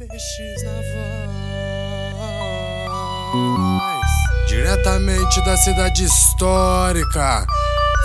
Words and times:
ABX 0.00 0.62
na 0.62 0.70
voz. 3.32 4.10
Diretamente 4.46 5.44
da 5.44 5.56
cidade 5.56 6.04
histórica. 6.04 7.44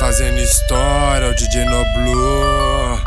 Fazendo 0.00 0.36
história, 0.40 1.28
o 1.30 1.34
DJ 1.36 1.64
Noblu. 1.66 2.98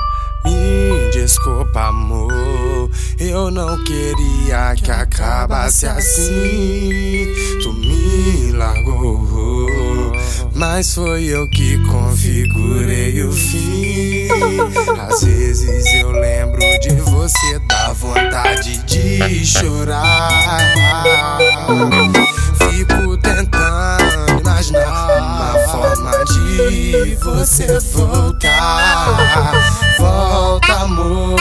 Me 0.46 1.12
desculpa, 1.12 1.88
amor. 1.88 2.90
Eu 3.20 3.52
não 3.52 3.84
queria 3.84 4.74
que 4.78 4.90
acabasse 4.90 5.86
assim. 5.86 7.28
Tu 7.62 7.74
me 7.74 8.54
largou. 8.54 9.20
Mas 10.56 10.96
foi 10.96 11.26
eu 11.26 11.50
que 11.50 11.78
configurei 11.86 13.24
o 13.24 13.32
fim. 13.34 14.30
Às 14.98 15.22
vezes 15.22 15.86
eu 15.96 15.99
de 19.28 19.46
chorar. 19.46 20.59
Fico 22.58 23.18
tentando 23.18 24.40
imaginar 24.40 25.18
uma 25.18 25.54
forma 25.68 26.12
de 26.26 27.16
você 27.16 27.80
voltar. 27.92 29.54
Volta, 29.98 30.73
amor. 30.73 31.36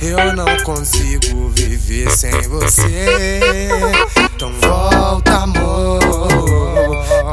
Eu 0.00 0.36
não 0.36 0.56
consigo 0.64 1.48
viver 1.50 2.10
sem 2.10 2.42
você. 2.42 3.70
Então 4.34 4.52
volta, 4.60 5.32
amor. 5.38 6.00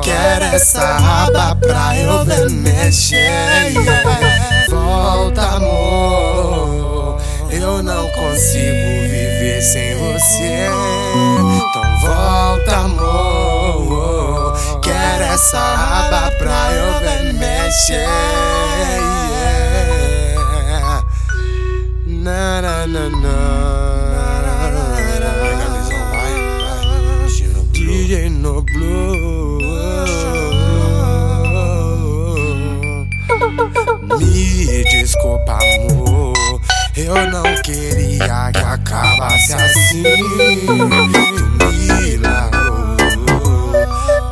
Quero 0.01 0.45
essa 0.45 0.97
raba 0.97 1.55
pra 1.55 1.97
eu 1.97 2.23
ver 2.23 2.49
mexer. 2.49 3.73
Volta, 4.69 5.41
amor. 5.41 6.60
Consigo 8.21 9.01
viver 9.09 9.61
sem 9.63 9.95
você. 9.95 10.67
Então 11.57 11.99
volta, 12.01 12.75
amor. 12.75 14.55
Quero 14.83 15.23
essa 15.23 15.57
raba 15.57 16.29
pra 16.37 16.71
eu 16.71 16.99
ver 16.99 17.33
mexer. 17.33 18.05
Na, 22.05 22.61
na, 22.61 22.85
na, 22.85 23.09
na. 23.09 23.51
DJ 27.73 28.29
no 28.29 28.61
Blue. 28.61 29.10
Eu 37.03 37.31
não 37.31 37.43
queria 37.63 38.51
que 38.51 38.59
acabasse 38.59 39.53
assim. 39.53 40.03
Tu 40.65 40.73
me 40.75 42.17
largou. 42.17 43.73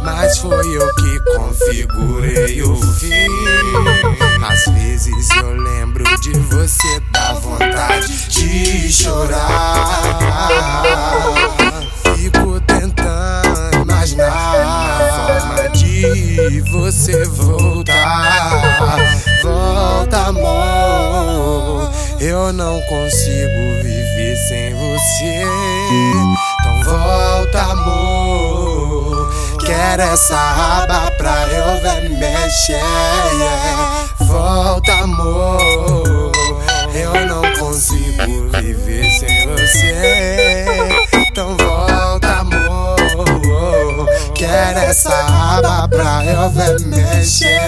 Mas 0.04 0.38
foi 0.38 0.76
eu 0.76 0.88
que 0.96 1.20
configurei 1.36 2.62
o 2.62 2.76
fim. 2.76 3.28
Às 4.48 4.66
vezes 4.74 5.30
eu 5.32 5.52
lembro 5.56 6.04
de 6.22 6.32
você, 6.42 7.02
dá 7.12 7.34
vontade 7.34 8.30
de 8.30 8.94
chorar. 8.94 9.59
Eu 22.20 22.52
não 22.52 22.82
consigo 22.82 23.82
viver 23.82 24.36
sem 24.36 24.74
você. 24.74 25.42
Então 26.60 26.84
volta, 26.84 27.62
amor. 27.62 29.30
Quero 29.66 30.02
essa 30.02 30.36
raba 30.36 31.10
pra 31.12 31.48
eu 31.48 31.82
ver 31.82 32.10
mexer. 32.10 32.82
Volta, 34.20 34.92
amor. 34.96 36.30
Eu 36.94 37.26
não 37.26 37.42
consigo 37.58 38.50
viver 38.60 39.10
sem 39.12 39.48
você. 39.48 40.66
Então 41.14 41.56
volta, 41.56 42.40
amor. 42.40 42.98
Quero 44.36 44.80
essa 44.80 45.10
raba 45.10 45.88
pra 45.88 46.26
eu 46.26 46.50
ver 46.50 46.82
mexer. 46.82 47.62